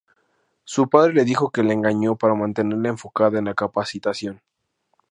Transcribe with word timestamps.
Su 0.63 0.89
padre 0.89 1.13
le 1.13 1.23
dijo 1.23 1.51
que 1.51 1.61
la 1.61 1.73
engañó 1.73 2.15
para 2.15 2.33
mantenerla 2.33 2.89
enfocada 2.89 3.37
en 3.37 3.45
la 3.45 3.53
capacitación. 3.53 4.41